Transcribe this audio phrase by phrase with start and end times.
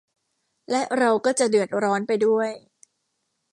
[0.71, 2.49] และเราก็จะเดือดร้อนไปด้วย